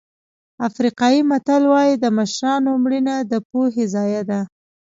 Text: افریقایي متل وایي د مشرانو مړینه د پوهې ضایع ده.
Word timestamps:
افریقایي 0.67 1.21
متل 1.29 1.63
وایي 1.73 1.93
د 1.99 2.05
مشرانو 2.17 2.71
مړینه 2.83 3.15
د 3.31 3.33
پوهې 3.49 3.85
ضایع 3.93 4.21
ده. 4.29 4.39